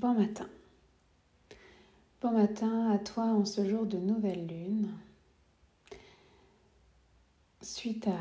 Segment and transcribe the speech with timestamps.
[0.00, 0.48] Bon matin.
[2.22, 4.88] Bon matin à toi en ce jour de nouvelle lune.
[7.60, 8.18] Suite à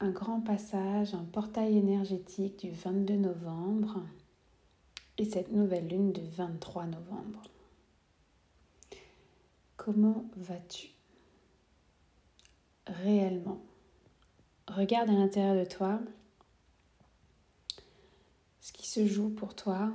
[0.00, 4.02] un grand passage, un portail énergétique du 22 novembre
[5.16, 7.42] et cette nouvelle lune du 23 novembre.
[9.78, 10.88] Comment vas-tu?
[12.86, 13.62] Réellement
[14.66, 16.00] Regarde à l'intérieur de toi
[18.60, 19.90] ce qui se joue pour toi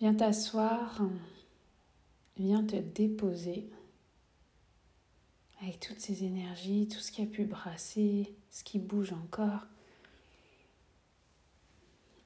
[0.00, 1.02] Viens t'asseoir,
[2.38, 3.68] viens te déposer
[5.60, 9.66] avec toutes ces énergies, tout ce qui a pu brasser, ce qui bouge encore.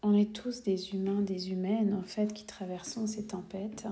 [0.02, 3.88] On est tous des humains, des humaines en fait qui traversons ces tempêtes.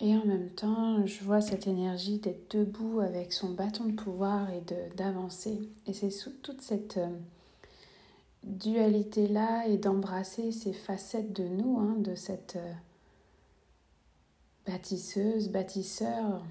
[0.00, 4.50] Et en même temps, je vois cette énergie d'être debout avec son bâton de pouvoir
[4.50, 4.60] et
[4.96, 5.58] d'avancer.
[5.86, 6.10] Et c'est
[6.42, 7.08] toute cette euh,
[8.44, 12.72] dualité-là et d'embrasser ces facettes de nous, hein, de cette euh,
[14.66, 16.42] bâtisseuse, bâtisseur,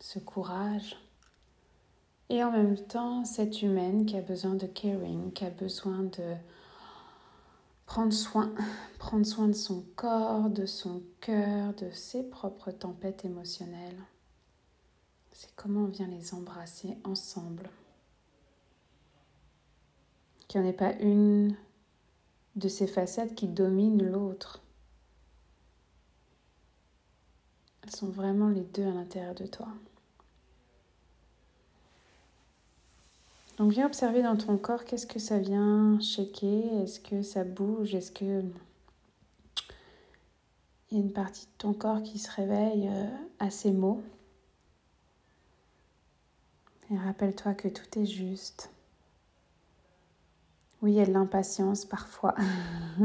[0.00, 0.96] ce courage.
[2.28, 6.34] Et en même temps, cette humaine qui a besoin de caring, qui a besoin de
[7.86, 8.52] prendre soin,
[8.98, 14.02] prendre soin de son corps, de son cœur, de ses propres tempêtes émotionnelles.
[15.32, 17.70] C'est comment on vient les embrasser ensemble
[20.48, 21.54] qu'il n'y en ait pas une
[22.56, 24.60] de ces facettes qui domine l'autre.
[27.84, 29.68] Elles sont vraiment les deux à l'intérieur de toi.
[33.58, 37.94] Donc viens observer dans ton corps qu'est-ce que ça vient shaker, est-ce que ça bouge,
[37.94, 38.42] est-ce que
[40.90, 43.08] il y a une partie de ton corps qui se réveille euh,
[43.40, 44.02] à ces mots?
[46.90, 48.70] Et rappelle-toi que tout est juste.
[50.80, 52.36] Oui, il y a de l'impatience parfois.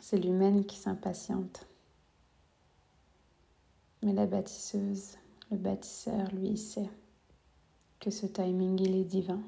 [0.00, 1.66] C'est l'humaine qui s'impatiente.
[4.02, 5.16] Mais la bâtisseuse,
[5.52, 6.90] le bâtisseur, lui, sait
[8.00, 9.40] que ce timing, il est divin.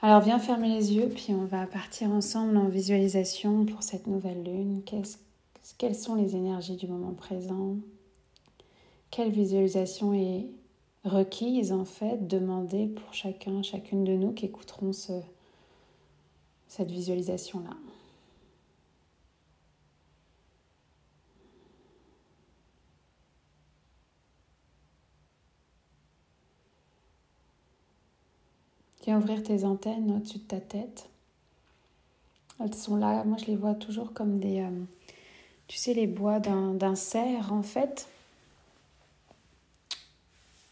[0.00, 4.44] Alors viens fermer les yeux, puis on va partir ensemble en visualisation pour cette nouvelle
[4.44, 4.82] lune.
[5.78, 7.76] quelles sont les énergies du moment présent?
[9.10, 10.50] Quelle visualisation est
[11.04, 15.12] requise en fait, demandée pour chacun, chacune de nous qui écouteront ce,
[16.68, 17.76] cette visualisation-là.
[29.04, 31.10] Viens ouvrir tes antennes au-dessus de ta tête.
[32.58, 34.70] Elles sont là, moi je les vois toujours comme des, euh,
[35.66, 38.08] tu sais, les bois d'un cerf en fait.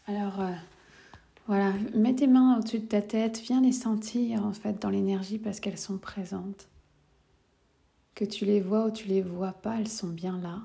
[0.05, 0.51] Alors euh,
[1.47, 5.37] voilà, mets tes mains au-dessus de ta tête, viens les sentir en fait dans l'énergie
[5.37, 6.67] parce qu'elles sont présentes.
[8.15, 10.59] Que tu les vois ou tu les vois pas, elles sont bien là.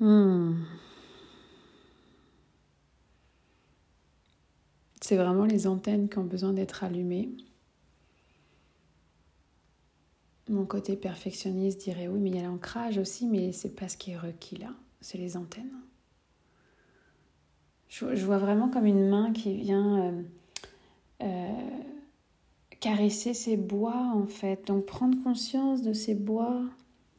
[0.00, 0.64] Hmm.
[5.00, 7.30] C'est vraiment les antennes qui ont besoin d'être allumées.
[10.52, 13.96] Mon côté perfectionniste dirait oui, mais il y a l'ancrage aussi, mais c'est pas ce
[13.96, 14.68] qui est requis là,
[15.00, 15.72] c'est les antennes.
[17.88, 20.22] Je, vois vraiment comme une main qui vient euh,
[21.22, 21.80] euh,
[22.80, 24.66] caresser ces bois en fait.
[24.66, 26.62] Donc prendre conscience de ces bois,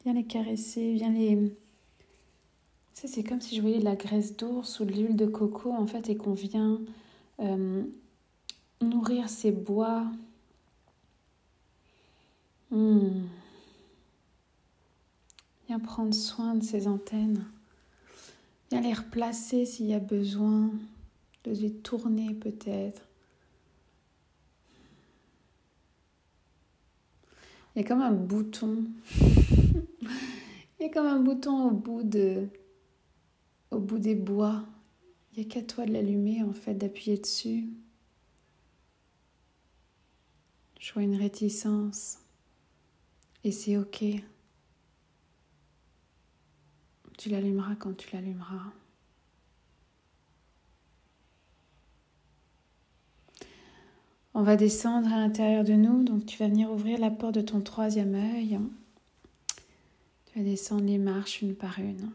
[0.04, 1.56] viens les caresser, viens les.
[2.92, 5.88] c'est comme si je voyais de la graisse d'ours ou de l'huile de coco en
[5.88, 6.80] fait et qu'on vient
[7.40, 7.82] euh,
[8.80, 10.06] nourrir ces bois
[15.66, 17.46] Viens prendre soin de ces antennes.
[18.70, 20.72] Viens les replacer s'il y a besoin,
[21.44, 23.06] de les tourner peut-être.
[27.74, 28.84] Il y a comme un bouton.
[30.80, 32.48] Il y a comme un bouton au bout de
[33.70, 34.64] au bout des bois.
[35.32, 37.68] Il n'y a qu'à toi de l'allumer en fait, d'appuyer dessus.
[40.80, 42.18] Je vois une réticence.
[43.44, 44.04] Et c'est ok.
[47.18, 48.72] Tu l'allumeras quand tu l'allumeras.
[54.36, 57.40] On va descendre à l'intérieur de nous, donc tu vas venir ouvrir la porte de
[57.40, 58.58] ton troisième œil.
[60.26, 62.10] Tu vas descendre les marches une par une.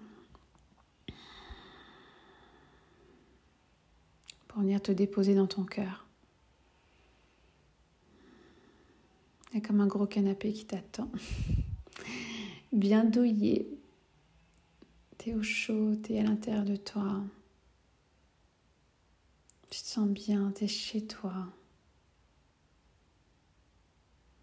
[4.50, 6.08] Pour venir te déposer dans ton cœur.
[9.51, 11.10] Il y a comme un gros canapé qui t'attend.
[12.72, 13.62] Bien douillé.
[13.62, 13.68] es
[15.18, 17.22] tu es au chaud, tu es à l'intérieur de toi.
[19.69, 21.48] Tu te sens bien, tu es chez toi.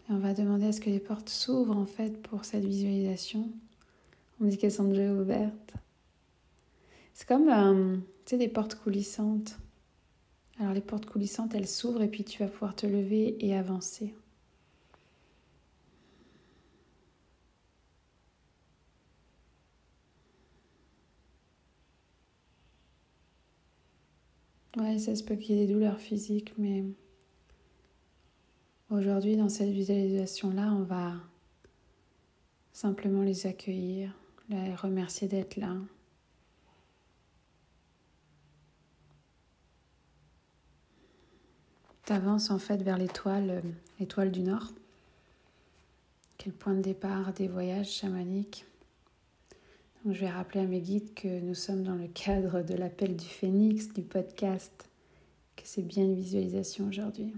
[0.08, 3.50] Et on va demander à ce que les portes s'ouvrent en fait pour cette visualisation.
[4.40, 5.74] On dit qu'elles sont déjà ouvertes.
[7.14, 7.96] C'est comme euh,
[8.36, 9.58] des portes coulissantes.
[10.58, 14.14] Alors les portes coulissantes, elles s'ouvrent et puis tu vas pouvoir te lever et avancer.
[24.76, 26.84] Ouais, ça se peut qu'il y ait des douleurs physiques, mais
[28.90, 31.14] aujourd'hui, dans cette visualisation-là, on va
[32.74, 34.14] simplement les accueillir,
[34.50, 35.74] les remercier d'être là.
[42.04, 43.60] Tu avances en fait vers l'étoile, euh,
[43.98, 44.72] l'étoile du Nord,
[46.36, 48.66] qui est le point de départ des voyages chamaniques
[50.12, 53.24] je vais rappeler à mes guides que nous sommes dans le cadre de l'appel du
[53.24, 54.88] phénix, du podcast,
[55.56, 57.34] que c'est bien une visualisation aujourd'hui.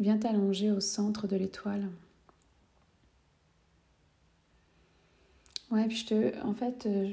[0.00, 1.88] Viens t'allonger au centre de l'étoile.
[5.70, 7.12] Ouais, puis je te, en fait, euh,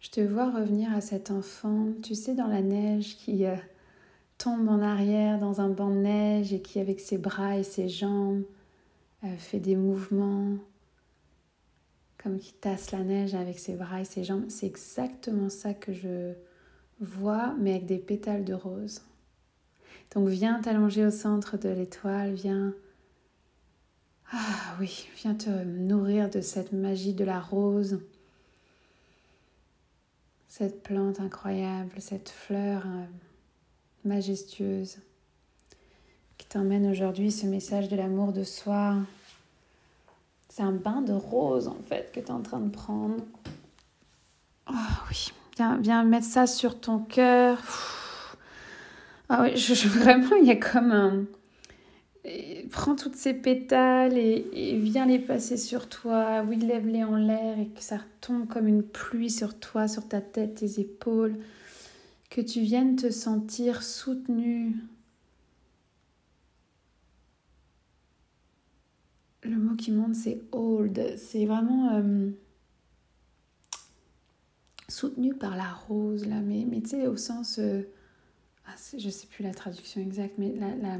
[0.00, 3.56] je te vois revenir à cet enfant, tu sais, dans la neige qui, euh,
[4.38, 7.88] tombe en arrière dans un banc de neige et qui, avec ses bras et ses
[7.88, 8.44] jambes,
[9.24, 10.56] euh, fait des mouvements
[12.22, 14.44] comme qui tasse la neige avec ses bras et ses jambes.
[14.48, 16.34] C'est exactement ça que je
[17.00, 19.02] vois, mais avec des pétales de rose.
[20.14, 22.74] Donc viens t'allonger au centre de l'étoile, viens...
[24.30, 28.00] Ah oui, viens te nourrir de cette magie de la rose,
[30.48, 32.84] cette plante incroyable, cette fleur.
[34.04, 34.98] Majestueuse
[36.38, 38.94] qui t'emmène aujourd'hui ce message de l'amour de soi.
[40.48, 43.16] C'est un bain de rose en fait que tu es en train de prendre.
[44.66, 47.58] Ah oui, viens, viens mettre ça sur ton cœur.
[49.28, 49.54] Ah oui,
[49.86, 51.24] vraiment, il y a comme un...
[52.70, 56.44] Prends toutes ces pétales et, et viens les passer sur toi.
[56.46, 60.20] Oui, lève-les en l'air et que ça tombe comme une pluie sur toi, sur ta
[60.20, 61.34] tête, tes épaules
[62.30, 64.76] que tu viennes te sentir soutenu.
[69.42, 71.16] Le mot qui monte, c'est hold.
[71.16, 72.30] C'est vraiment euh,
[74.88, 76.40] soutenu par la rose, là.
[76.40, 77.58] Mais, tu sais, au sens.
[77.58, 77.82] Euh,
[78.66, 80.98] ah, je sais plus la traduction exacte, mais la, la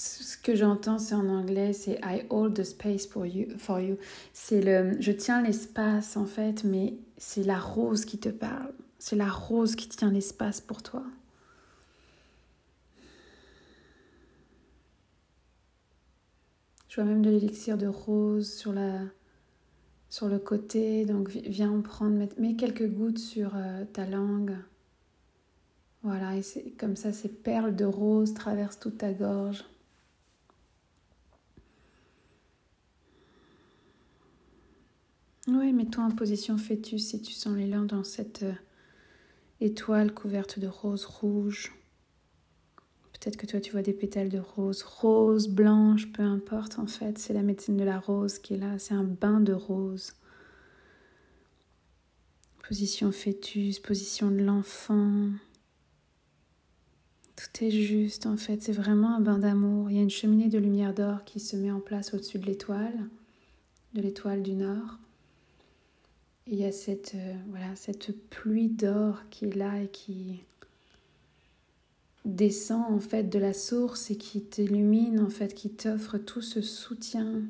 [0.00, 3.46] ce que j'entends, c'est en anglais, c'est I hold the space for you.
[3.58, 3.98] For you.
[4.32, 8.72] C'est le, je tiens l'espace en fait, mais c'est la rose qui te parle.
[8.98, 11.02] C'est la rose qui tient l'espace pour toi.
[16.88, 19.00] Je vois même de l'élixir de rose sur la,
[20.08, 21.04] sur le côté.
[21.04, 24.56] Donc viens en prendre, mets quelques gouttes sur euh, ta langue.
[26.02, 29.64] Voilà, et comme ça, ces perles de rose traversent toute ta gorge.
[35.52, 38.52] Oui, mets-toi en position fœtus si tu sens l'élan dans cette euh,
[39.60, 41.72] étoile couverte de rose rouge.
[43.12, 47.18] Peut-être que toi tu vois des pétales de rose, rose, blanche, peu importe en fait,
[47.18, 50.12] c'est la médecine de la rose qui est là, c'est un bain de rose.
[52.68, 55.30] Position fœtus, position de l'enfant.
[57.34, 59.90] Tout est juste en fait, c'est vraiment un bain d'amour.
[59.90, 62.46] Il y a une cheminée de lumière d'or qui se met en place au-dessus de
[62.46, 63.08] l'étoile,
[63.94, 65.00] de l'étoile du nord
[66.50, 70.42] il y a cette, euh, cette pluie d'or qui est là et qui
[72.24, 76.60] descend en fait de la source et qui t'illumine en fait, qui t'offre tout ce
[76.60, 77.42] soutien.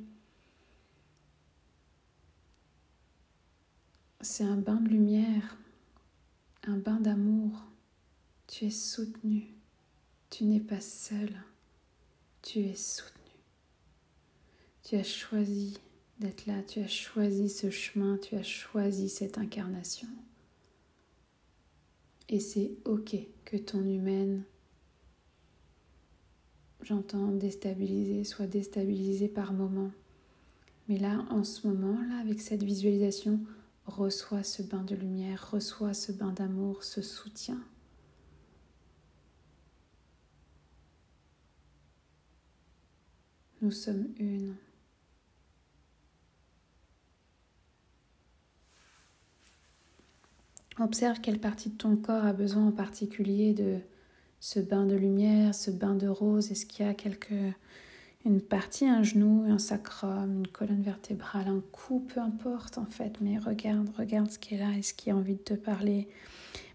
[4.21, 5.57] C'est un bain de lumière,
[6.64, 7.64] un bain d'amour.
[8.49, 9.47] Tu es soutenu.
[10.28, 11.30] Tu n'es pas seul.
[12.42, 13.14] Tu es soutenu.
[14.83, 15.78] Tu as choisi
[16.21, 16.62] d'être là.
[16.62, 20.09] Tu as choisi ce chemin, tu as choisi cette incarnation.
[22.29, 24.45] Et c'est ok que ton humaine,
[26.83, 29.91] j'entends déstabiliser, soit déstabilisée par moment.
[30.89, 33.41] Mais là, en ce moment-là, avec cette visualisation,
[33.87, 37.61] reçois ce bain de lumière, reçois ce bain d'amour, ce soutien.
[43.62, 44.55] Nous sommes une.
[50.81, 53.81] Observe quelle partie de ton corps a besoin en particulier de
[54.41, 56.51] ce bain de lumière, ce bain de rose.
[56.51, 57.35] Est-ce qu'il y a quelque,
[58.25, 63.21] une partie, un genou, un sacrum, une colonne vertébrale, un cou, peu importe en fait,
[63.21, 66.09] mais regarde, regarde ce qui est là et ce qui a envie de te parler.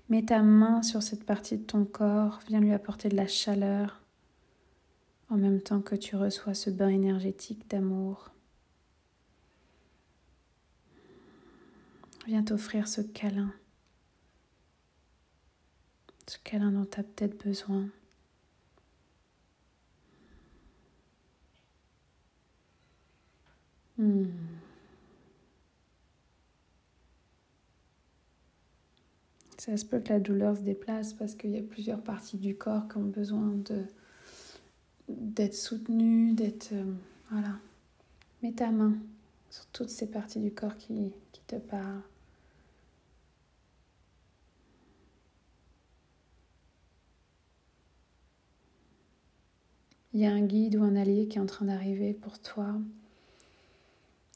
[0.10, 4.04] Mets ta main sur cette partie de ton corps, viens lui apporter de la chaleur
[5.32, 8.30] en même temps que tu reçois ce bain énergétique d'amour.
[12.28, 13.52] Viens t'offrir ce câlin
[16.28, 17.90] ce câlin dont tu as peut-être besoin.
[23.98, 24.26] Hmm.
[29.58, 32.56] Ça se peut que la douleur se déplace parce qu'il y a plusieurs parties du
[32.56, 33.56] corps qui ont besoin
[35.08, 36.94] d'être soutenues, d'être euh,
[37.32, 37.58] voilà.
[38.44, 38.94] Mets ta main
[39.50, 42.04] sur toutes ces parties du corps qui, qui te parlent.
[50.16, 52.68] Il y a un guide ou un allié qui est en train d'arriver pour toi,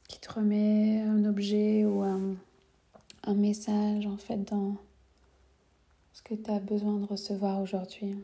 [0.09, 2.35] qui te remet un objet ou un,
[3.33, 4.75] message en fait dans
[6.13, 8.15] ce que tu as besoin de recevoir aujourd'hui.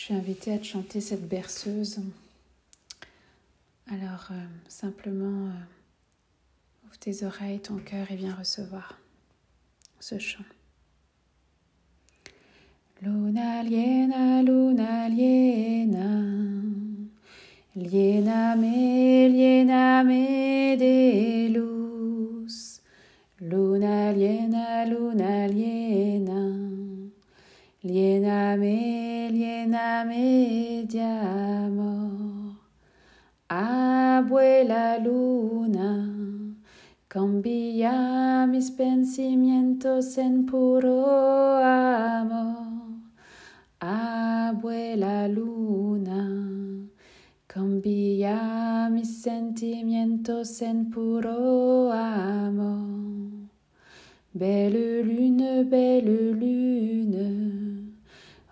[0.00, 2.00] Je suis invitée à te chanter cette berceuse.
[3.92, 8.98] Alors, euh, simplement, euh, ouvre tes oreilles, ton cœur et viens recevoir
[9.98, 10.42] ce chant.
[13.02, 16.24] Luna liena, luna liena,
[17.76, 22.80] liena me, liena me de luz.
[23.38, 25.46] Luna liena, luna
[27.82, 32.56] liena me de amor.
[33.48, 36.08] Abuela luna,
[37.08, 43.00] cambia mis pensamientos en puro amor.
[43.80, 46.88] Abuela luna,
[47.46, 53.48] cambia mis sentimientos en puro amor.
[54.32, 57.79] Belle lune, belle lune.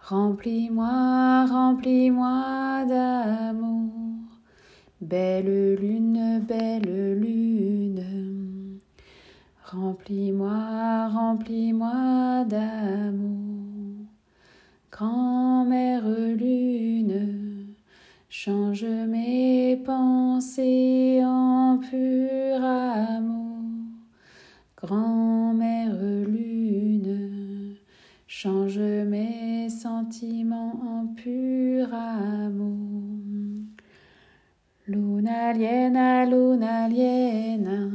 [0.08, 4.24] Remplis-moi, remplis-moi d'amour.
[5.02, 8.80] Belle lune, belle lune.
[9.66, 14.06] Remplis-moi, remplis-moi d'amour.
[14.90, 17.74] Grand-mère lune,
[18.30, 23.58] change mes pensées en pur amour.
[24.74, 26.57] Grand-mère lune,
[28.28, 33.18] change mes sentiments en pur amour.
[34.86, 37.90] Luna liena, luna liena,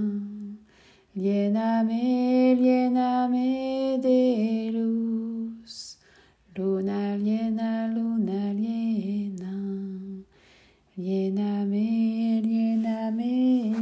[1.15, 4.71] liena me, liena me de.
[6.55, 9.53] Luna liena, luna liena,
[10.97, 13.73] liena me, liena me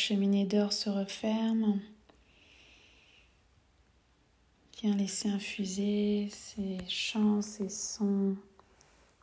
[0.00, 1.78] cheminée d'or se referme.
[4.80, 8.34] Viens laisser infuser ces chants, ces sons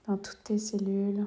[0.08, 1.26] dans toutes tes cellules.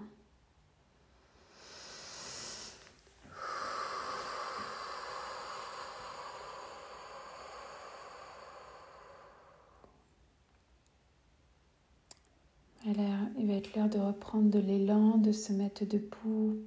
[13.39, 16.59] il va être l'heure de reprendre de l'élan, de se mettre debout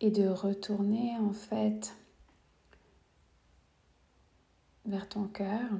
[0.00, 1.94] et de retourner en fait
[4.86, 5.70] vers ton cœur.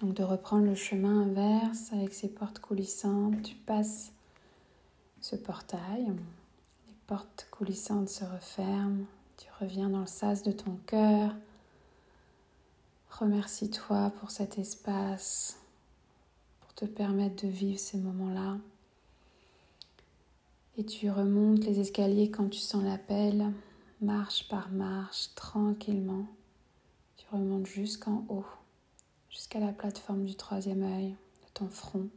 [0.00, 3.42] Donc de reprendre le chemin inverse avec ces portes coulissantes.
[3.42, 4.12] Tu passes
[5.20, 6.04] ce portail.
[6.06, 9.04] Les portes coulissantes se referment.
[9.38, 11.34] Tu reviens dans le sas de ton cœur.
[13.10, 15.58] Remercie-toi pour cet espace,
[16.60, 18.58] pour te permettre de vivre ces moments-là.
[20.78, 23.52] Et tu remontes les escaliers quand tu sens l'appel,
[24.02, 26.26] marche par marche, tranquillement.
[27.16, 28.44] Tu remontes jusqu'en haut,
[29.30, 32.08] jusqu'à la plateforme du troisième œil, de ton front.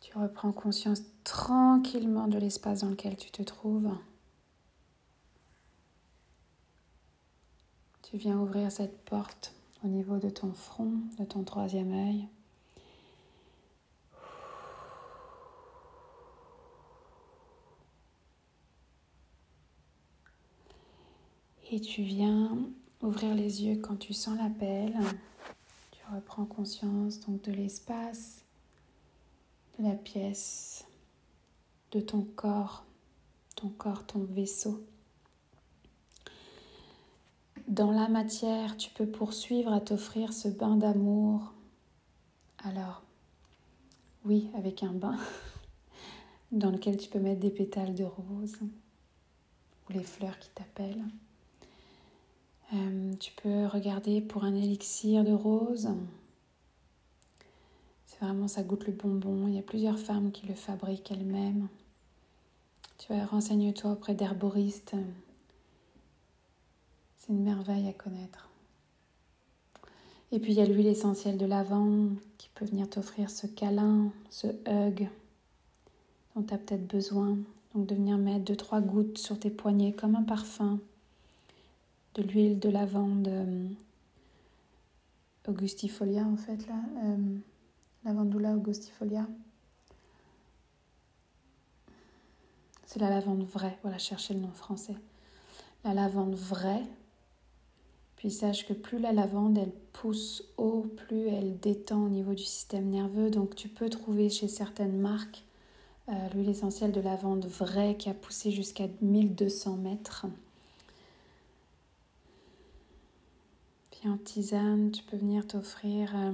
[0.00, 3.90] Tu reprends conscience tranquillement de l'espace dans lequel tu te trouves.
[8.02, 12.28] Tu viens ouvrir cette porte au niveau de ton front, de ton troisième œil.
[21.76, 22.56] Et tu viens
[23.02, 24.96] ouvrir les yeux quand tu sens l'appel.
[25.90, 28.46] Tu reprends conscience donc de l'espace,
[29.78, 30.86] de la pièce,
[31.92, 32.86] de ton corps,
[33.56, 34.86] ton corps, ton vaisseau.
[37.68, 41.52] Dans la matière, tu peux poursuivre à t'offrir ce bain d'amour.
[42.64, 43.02] Alors,
[44.24, 45.18] oui, avec un bain
[46.52, 51.04] dans lequel tu peux mettre des pétales de rose ou les fleurs qui t'appellent.
[52.74, 55.88] Euh, tu peux regarder pour un élixir de rose.
[58.06, 59.46] C'est vraiment, ça goûte le bonbon.
[59.46, 61.68] Il y a plusieurs femmes qui le fabriquent elles-mêmes.
[62.98, 64.96] Tu vas renseigne-toi auprès d'herboristes.
[67.18, 68.48] C'est une merveille à connaître.
[70.32, 74.10] Et puis il y a l'huile essentielle de lavande qui peut venir t'offrir ce câlin,
[74.28, 75.08] ce hug
[76.34, 77.38] dont tu as peut-être besoin.
[77.74, 80.80] Donc de venir mettre deux trois gouttes sur tes poignets comme un parfum
[82.16, 83.68] de l'huile de lavande euh,
[85.46, 87.38] augustifolia en fait là, euh,
[88.04, 89.26] lavandula augustifolia.
[92.84, 94.96] C'est la lavande vraie, voilà, cherchez le nom français.
[95.84, 96.82] La lavande vraie.
[98.16, 102.44] Puis sache que plus la lavande elle pousse haut, plus elle détend au niveau du
[102.44, 103.30] système nerveux.
[103.30, 105.44] Donc tu peux trouver chez certaines marques
[106.08, 110.26] euh, l'huile essentielle de lavande vraie qui a poussé jusqu'à 1200 mètres.
[114.08, 116.32] En tisane, tu peux venir t'offrir euh,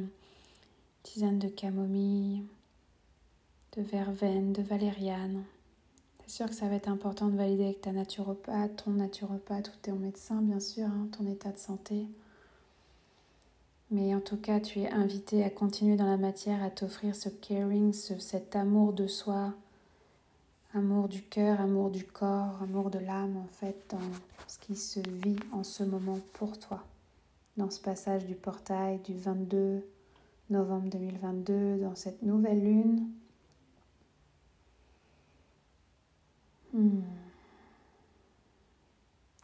[1.02, 2.42] tisane de camomille,
[3.76, 5.42] de verveine, de valériane.
[6.26, 9.78] C'est sûr que ça va être important de valider avec ta naturopathe, ton naturopathe ou
[9.82, 12.06] ton médecin, bien sûr, hein, ton état de santé.
[13.90, 17.28] Mais en tout cas, tu es invité à continuer dans la matière, à t'offrir ce
[17.28, 19.52] caring, cet amour de soi,
[20.74, 23.98] amour du cœur, amour du corps, amour de l'âme, en fait, dans
[24.46, 26.84] ce qui se vit en ce moment pour toi
[27.56, 29.86] dans ce passage du portail du 22
[30.50, 33.08] novembre 2022, dans cette nouvelle lune.
[36.72, 37.02] Hmm.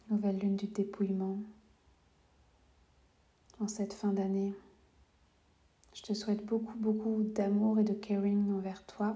[0.09, 1.37] Nouvelle lune du dépouillement
[3.59, 4.53] en cette fin d'année.
[5.93, 9.15] Je te souhaite beaucoup, beaucoup d'amour et de caring envers toi.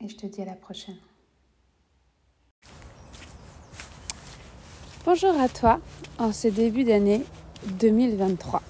[0.00, 0.98] Et je te dis à la prochaine.
[5.06, 5.80] Bonjour à toi
[6.18, 7.22] en ce début d'année
[7.66, 8.62] 2023.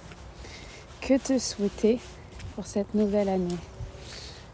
[1.01, 2.01] Que te souhaiter
[2.57, 3.57] pour cette nouvelle année?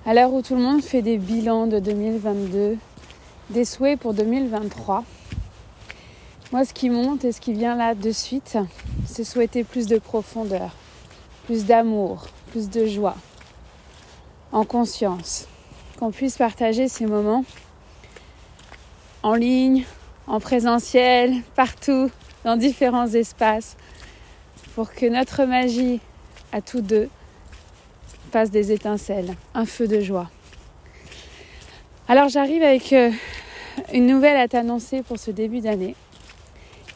[0.05, 2.77] À l'heure où tout le monde fait des bilans de 2022,
[3.49, 5.05] des souhaits pour 2023,
[6.53, 8.59] moi ce qui monte et ce qui vient là de suite,
[9.07, 10.77] c'est souhaiter plus de profondeur,
[11.47, 13.17] plus d'amour, plus de joie,
[14.53, 15.47] en conscience,
[15.99, 17.47] qu'on puisse partager ces moments
[19.23, 19.87] en ligne,
[20.27, 22.11] en présentiel, partout,
[22.45, 23.77] dans différents espaces,
[24.75, 26.01] pour que notre magie
[26.53, 27.09] à tous deux
[28.33, 30.31] fasse des étincelles, un feu de joie.
[32.09, 33.11] Alors j'arrive avec euh,
[33.93, 35.97] une nouvelle à t'annoncer pour ce début d'année.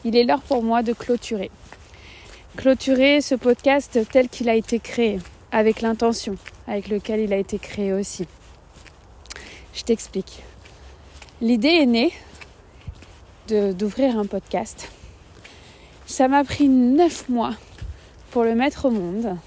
[0.03, 1.51] Il est l'heure pour moi de clôturer.
[2.57, 5.19] Clôturer ce podcast tel qu'il a été créé,
[5.51, 8.27] avec l'intention avec laquelle il a été créé aussi.
[9.73, 10.43] Je t'explique.
[11.41, 12.11] L'idée est née
[13.47, 14.91] d'ouvrir un podcast.
[16.05, 17.53] Ça m'a pris neuf mois
[18.31, 19.37] pour le mettre au monde,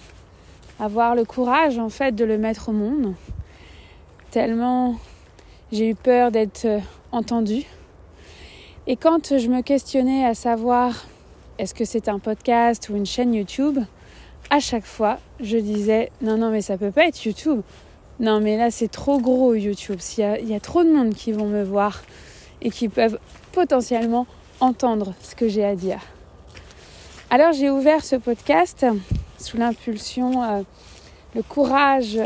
[0.80, 3.14] avoir le courage en fait de le mettre au monde,
[4.30, 4.96] tellement
[5.72, 6.80] j'ai eu peur d'être euh,
[7.12, 7.64] entendue.
[8.86, 11.06] Et quand je me questionnais à savoir
[11.58, 13.78] est-ce que c'est un podcast ou une chaîne YouTube,
[14.50, 17.60] à chaque fois je disais non non mais ça peut pas être YouTube.
[18.20, 20.00] Non mais là c'est trop gros YouTube.
[20.16, 22.02] Il y, y a trop de monde qui vont me voir
[22.62, 23.18] et qui peuvent
[23.58, 24.28] potentiellement
[24.60, 25.98] entendre ce que j'ai à dire.
[27.28, 28.86] Alors j'ai ouvert ce podcast
[29.36, 30.62] sous l'impulsion, euh,
[31.34, 32.20] le courage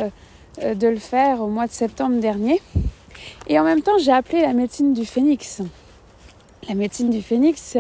[0.63, 2.61] euh, de le faire au mois de septembre dernier.
[3.47, 5.63] Et en même temps, j'ai appelé la médecine du phénix.
[6.69, 7.79] La médecine du phénix,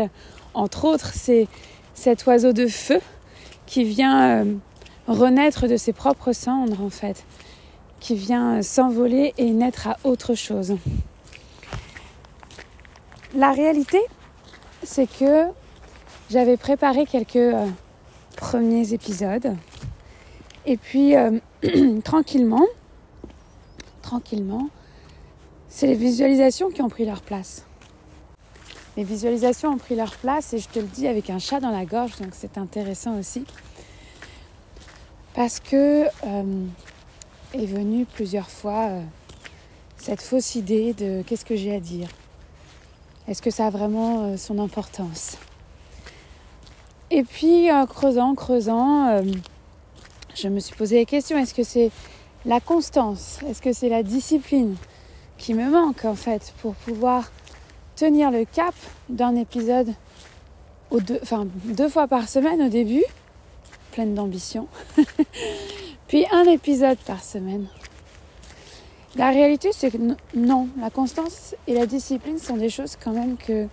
[0.54, 1.46] entre autres, c'est
[1.92, 3.00] cet oiseau de feu
[3.66, 4.54] qui vient euh,
[5.08, 7.22] renaître de ses propres cendres en fait,
[8.00, 10.78] qui vient s'envoler et naître à autre chose.
[13.34, 13.98] La réalité,
[14.82, 15.46] c'est que
[16.28, 17.66] j'avais préparé quelques euh,
[18.36, 19.56] premiers épisodes
[20.66, 21.38] et puis euh,
[22.04, 22.66] tranquillement,
[24.02, 24.68] tranquillement,
[25.70, 27.64] c'est les visualisations qui ont pris leur place.
[28.98, 31.70] Les visualisations ont pris leur place et je te le dis avec un chat dans
[31.70, 33.46] la gorge, donc c'est intéressant aussi.
[35.34, 36.66] Parce que euh,
[37.54, 38.90] est venue plusieurs fois
[39.96, 42.08] cette fausse idée de qu'est-ce que j'ai à dire
[43.28, 45.38] Est-ce que ça a vraiment euh, son importance?
[47.10, 49.22] Et puis en creusant, creusant,
[50.34, 51.90] je me suis posé la question, est-ce que c'est
[52.46, 53.38] la constance?
[53.46, 54.76] Est-ce que c'est la discipline
[55.36, 57.30] qui me manque en fait pour pouvoir
[57.96, 58.74] tenir le cap
[59.10, 59.94] d'un épisode
[61.00, 63.04] deux, enfin, deux fois par semaine au début,
[63.92, 64.68] pleine d'ambition,
[66.08, 67.66] puis un épisode par semaine.
[69.16, 69.98] La réalité, c'est que
[70.34, 73.66] non, la constance et la discipline sont des choses quand même que,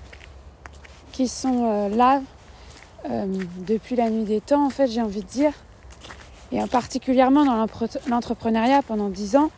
[1.14, 2.22] qui sont euh, là
[3.10, 3.26] euh,
[3.66, 5.54] depuis la nuit des temps, en fait, j'ai envie de dire,
[6.52, 7.68] et particulièrement dans
[8.08, 9.50] l'entrepreneuriat pendant dix ans,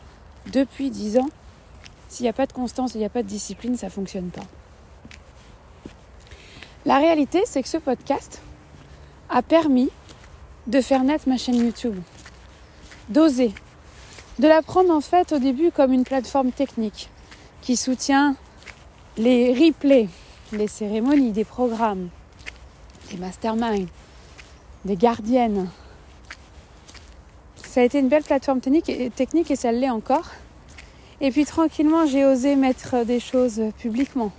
[0.52, 1.28] depuis dix ans,
[2.08, 4.30] s'il n'y a pas de constance, il n'y a pas de discipline, ça ne fonctionne
[4.30, 4.42] pas.
[6.84, 8.40] La réalité, c'est que ce podcast
[9.30, 9.88] a permis
[10.68, 11.98] de faire naître ma chaîne YouTube,
[13.08, 13.52] d'oser,
[14.38, 17.08] de la prendre en fait au début comme une plateforme technique
[17.60, 18.34] qui soutient
[19.16, 20.08] les replays,
[20.52, 22.08] les cérémonies, des programmes,
[23.10, 23.88] des masterminds,
[24.84, 25.68] des gardiennes.
[27.56, 28.88] Ça a été une belle plateforme technique
[29.50, 30.28] et, ça l'est encore.
[31.20, 34.32] Et puis tranquillement, j'ai osé mettre des choses publiquement,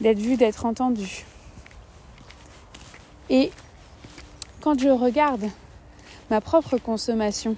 [0.00, 1.24] d'être vu, d'être entendu.
[3.30, 3.50] Et
[4.60, 5.48] quand je regarde
[6.30, 7.56] ma propre consommation,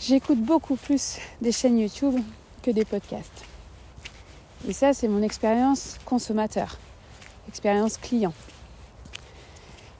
[0.00, 2.20] j'écoute beaucoup plus des chaînes YouTube
[2.62, 3.44] que des podcasts.
[4.68, 6.78] Et ça, c'est mon expérience consommateur,
[7.48, 8.32] expérience client.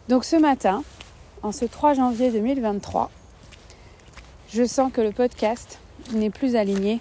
[0.08, 0.82] Donc ce matin,
[1.42, 3.10] en ce 3 janvier 2023,
[4.50, 5.78] je sens que le podcast
[6.12, 7.00] n'est plus aligné,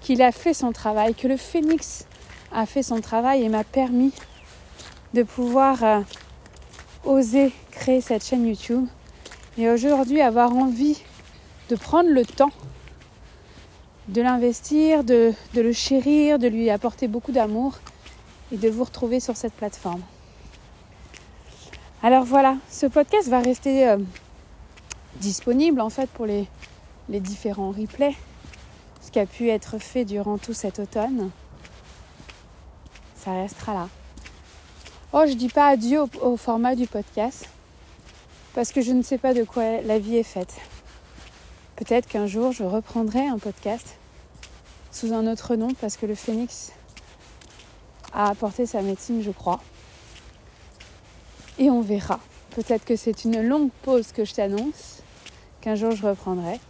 [0.00, 2.06] qu'il a fait son travail, que le phénix
[2.52, 4.12] a fait son travail et m'a permis
[5.14, 6.00] de pouvoir euh,
[7.04, 8.86] oser créer cette chaîne YouTube
[9.56, 11.02] et aujourd'hui avoir envie
[11.68, 12.52] de prendre le temps
[14.08, 17.78] de l'investir, de, le chérir, de lui apporter beaucoup d'amour
[18.52, 20.02] et de vous retrouver sur cette plateforme.
[22.02, 23.96] Alors voilà, ce podcast va rester euh,
[25.20, 26.46] disponible en fait pour les,
[27.08, 28.14] différents replays
[29.00, 31.30] ce qui a pu être fait durant tout cet automne,
[33.16, 33.88] ça restera là.
[35.12, 37.48] Oh, je dis pas adieu au, format du podcast
[38.54, 40.54] parce que je ne sais pas de quoi la vie est faite.
[41.76, 43.96] Peut-être qu'un jour je reprendrai un podcast
[44.92, 46.72] sous un autre nom parce que le phénix
[48.12, 49.60] a apporté sa médecine, je crois.
[51.58, 52.20] Et on verra.
[52.50, 55.02] Peut-être que c'est une longue pause que je t'annonce,
[55.60, 56.60] qu'un jour je reprendrai.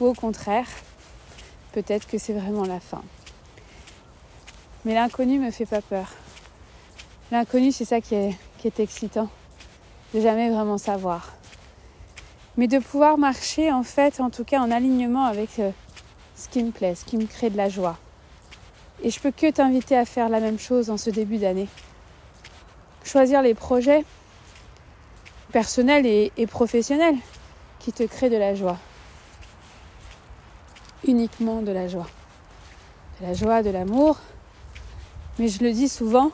[0.00, 0.68] Ou au contraire,
[1.72, 3.02] peut-être que c'est vraiment la fin.
[4.84, 6.14] Mais l'inconnu me fait pas peur.
[7.30, 9.28] L'inconnu, c'est ça qui est, qui est excitant.
[10.14, 11.37] De jamais vraiment savoir.
[12.58, 15.70] Mais de pouvoir marcher, en fait, en tout cas en alignement avec euh,
[16.36, 17.96] ce qui me plaît, ce qui me crée de la joie.
[19.02, 21.68] Et je peux que t'inviter à faire la même chose en ce début d'année.
[23.02, 24.04] Choisir les projets
[25.52, 27.16] personnels et professionnels
[27.78, 28.76] qui te créent de la joie
[31.06, 32.08] uniquement de la joie.
[33.20, 34.18] De la joie, de l'amour.
[35.38, 36.30] Mais je le dis souvent,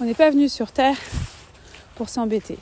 [0.00, 0.96] on n'est pas venu sur Terre
[1.94, 2.58] pour s'embêter.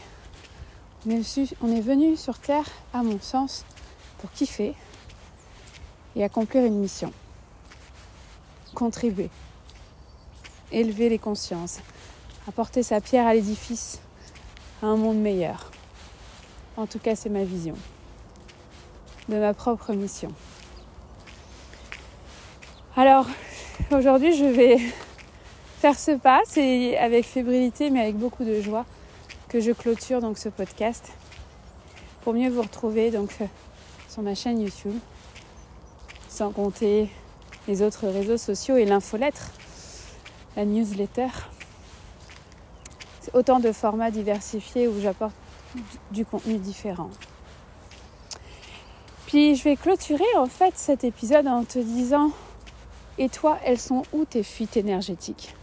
[1.07, 3.65] On est venu sur Terre, à mon sens,
[4.19, 4.75] pour kiffer
[6.15, 7.13] et accomplir une mission.
[8.75, 9.31] Contribuer.
[10.73, 11.79] Élever les consciences.
[12.49, 14.01] Apporter sa pierre à l'édifice,
[14.83, 15.71] à un monde meilleur.
[16.77, 17.77] En tout cas, c'est ma vision
[19.31, 20.33] de ma propre mission.
[22.97, 23.27] Alors
[23.93, 24.79] aujourd'hui je vais
[25.79, 28.85] faire ce pas, c'est avec fébrilité mais avec beaucoup de joie
[29.51, 31.11] que je clôture donc ce podcast
[32.23, 33.47] pour mieux vous retrouver donc euh,
[34.09, 34.95] sur ma chaîne YouTube,
[36.29, 37.11] sans compter
[37.67, 39.51] les autres réseaux sociaux et l'infolettre,
[40.57, 41.29] la newsletter.
[43.21, 45.35] C'est autant de formats diversifiés où j'apporte
[46.13, 47.11] du contenu différent.
[49.27, 52.31] Puis je vais clôturer en fait cet épisode en te disant
[53.19, 55.55] et toi, elles sont où tes fuites énergétiques?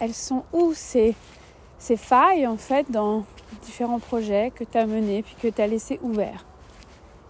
[0.00, 1.14] Elles sont où ces,
[1.84, 3.24] ces failles en fait dans
[3.62, 6.46] différents projets que tu as menés puis que tu as laissés ouverts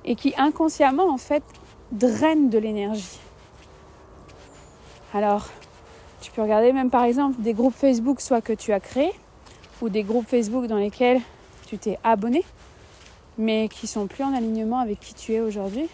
[0.05, 1.43] et qui inconsciemment en fait
[1.90, 3.19] drainent de l'énergie.
[5.12, 5.49] Alors,
[6.21, 9.12] tu peux regarder même par exemple des groupes Facebook soit que tu as créés
[9.83, 11.21] ou des groupes Facebook dans lesquels
[11.67, 12.45] tu t'es abonné
[13.37, 15.88] mais qui sont plus en alignement avec qui tu es aujourd'hui,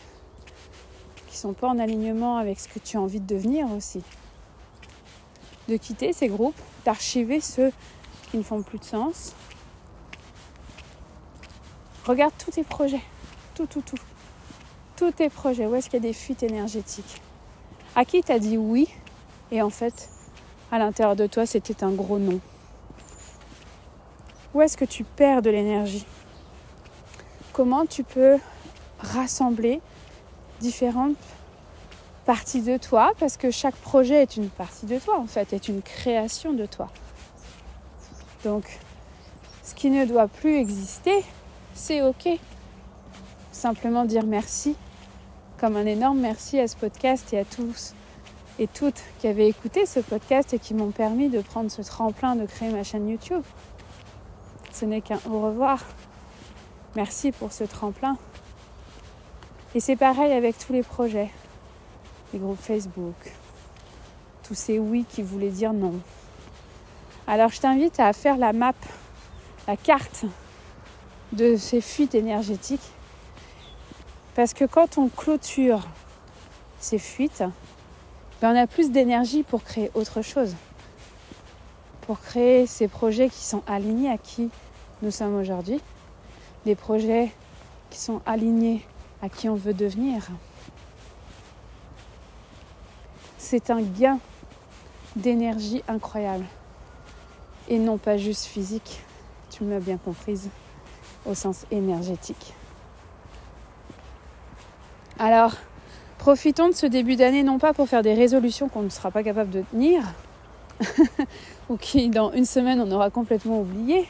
[1.28, 4.02] qui sont pas en alignement avec ce que tu as envie de devenir aussi.
[5.66, 7.72] De quitter ces groupes, d'archiver ceux
[8.30, 9.34] qui ne font plus de sens.
[12.06, 13.02] Regarde tous tes projets,
[13.54, 13.96] tout, tout, tout.
[14.96, 17.20] Tous tes projets, où est-ce qu'il y a des fuites énergétiques?
[17.96, 18.88] À qui t'as dit oui?
[19.50, 20.08] Et en fait,
[20.70, 22.40] à l'intérieur de toi, c'était un gros non.
[24.54, 26.06] Où est-ce que tu perds de l'énergie?
[27.52, 28.38] Comment tu peux
[29.00, 29.80] rassembler
[30.60, 31.16] différentes
[32.30, 35.66] partie de toi, parce que chaque projet est une partie de toi, en fait, est
[35.66, 36.88] une création de toi.
[38.44, 38.64] Donc,
[39.62, 41.24] ce qui ne doit plus exister,
[41.74, 42.28] c'est OK.
[43.52, 44.76] Simplement dire merci,
[45.58, 47.94] comme un énorme merci à ce podcast et à tous
[48.58, 52.36] et toutes qui avaient écouté ce podcast et qui m'ont permis de prendre ce tremplin
[52.36, 53.42] de créer ma chaîne YouTube.
[54.72, 55.84] Ce n'est qu'un au revoir.
[56.96, 58.16] Merci pour ce tremplin.
[59.74, 61.30] Et c'est pareil avec tous les projets
[62.32, 63.32] les groupes Facebook,
[64.42, 65.94] tous ces oui qui voulaient dire non.
[67.30, 68.72] Alors je t'invite à faire la map,
[69.68, 70.24] la carte
[71.30, 72.90] de ces fuites énergétiques.
[74.34, 75.86] Parce que quand on clôture
[76.80, 77.44] ces fuites,
[78.42, 80.56] ben on a plus d'énergie pour créer autre chose.
[82.00, 84.50] Pour créer ces projets qui sont alignés à qui
[85.00, 85.80] nous sommes aujourd'hui.
[86.66, 87.30] Des projets
[87.90, 88.84] qui sont alignés
[89.22, 90.26] à qui on veut devenir
[93.38, 94.18] c'est un gain
[95.16, 96.44] d'énergie incroyable.
[97.70, 99.00] Et non pas juste physique,
[99.48, 100.50] tu m'as bien comprise,
[101.24, 102.52] au sens énergétique.
[105.20, 105.52] Alors,
[106.18, 109.22] profitons de ce début d'année non pas pour faire des résolutions qu'on ne sera pas
[109.22, 110.02] capable de tenir,
[111.68, 114.08] ou qui dans une semaine on aura complètement oublié,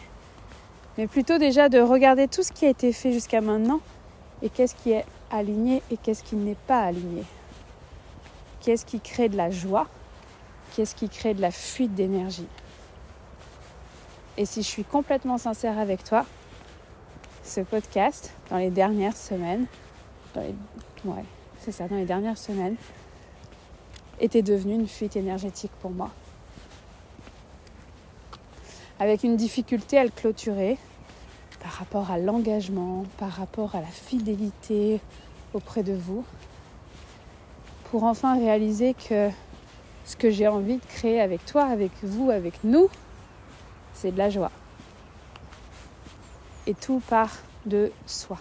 [0.96, 3.80] mais plutôt déjà de regarder tout ce qui a été fait jusqu'à maintenant
[4.42, 7.24] et qu'est-ce qui est aligné et qu'est-ce qui n'est pas aligné.
[8.60, 9.86] Qu'est-ce qui crée de la joie?
[10.74, 12.46] Qu'est-ce qui crée de la fuite d'énergie?
[14.36, 16.24] Et si je suis complètement sincère avec toi,
[17.44, 19.66] ce podcast, dans les dernières semaines,
[20.36, 21.24] ouais,
[21.60, 22.76] c'est ça, dans les dernières semaines,
[24.20, 26.10] était devenu une fuite énergétique pour moi.
[28.98, 30.78] Avec une difficulté à le clôturer
[31.62, 35.00] par rapport à l'engagement, par rapport à la fidélité
[35.54, 36.24] auprès de vous,
[37.90, 39.30] pour enfin réaliser que
[40.04, 42.88] ce que j'ai envie de créer avec toi, avec vous, avec nous,
[43.94, 44.50] c'est de la joie.
[46.66, 48.38] Et tout part de soi.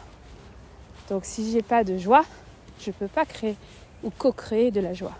[1.09, 2.25] Donc si j'ai pas de joie,
[2.79, 3.55] je ne peux pas créer
[4.03, 5.15] ou co-créer de la joie.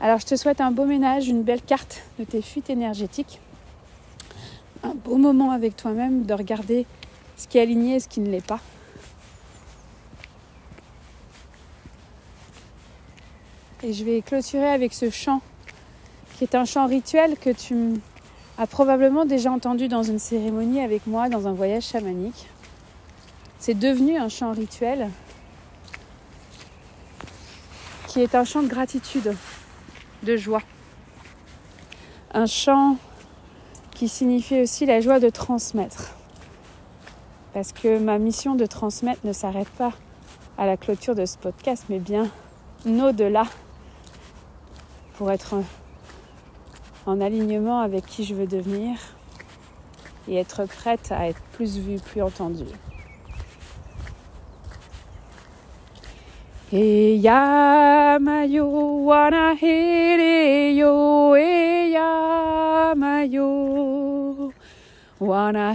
[0.00, 3.38] Alors je te souhaite un beau ménage, une belle carte de tes fuites énergétiques.
[4.82, 6.86] Un beau moment avec toi-même de regarder
[7.36, 8.60] ce qui est aligné et ce qui ne l'est pas.
[13.82, 15.40] Et je vais clôturer avec ce chant,
[16.40, 18.00] qui est un chant rituel que tu
[18.56, 22.48] as probablement déjà entendu dans une cérémonie avec moi, dans un voyage chamanique.
[23.58, 25.10] C'est devenu un chant rituel
[28.06, 29.36] qui est un chant de gratitude,
[30.22, 30.62] de joie.
[32.32, 32.96] Un chant
[33.90, 36.14] qui signifie aussi la joie de transmettre.
[37.52, 39.92] Parce que ma mission de transmettre ne s'arrête pas
[40.56, 42.30] à la clôture de ce podcast, mais bien
[42.86, 43.44] au-delà
[45.18, 45.56] pour être
[47.06, 48.96] en alignement avec qui je veux devenir
[50.28, 52.64] et être prête à être plus vue, plus entendue.
[65.20, 65.74] Wana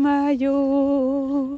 [0.00, 1.57] mayo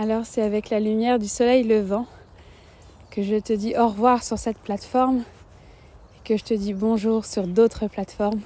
[0.00, 2.06] Alors c'est avec la lumière du soleil levant
[3.10, 7.26] que je te dis au revoir sur cette plateforme et que je te dis bonjour
[7.26, 8.40] sur d'autres plateformes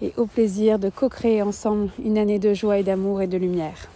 [0.00, 3.90] et au plaisir de co-créer ensemble une année de joie et d'amour et de lumière.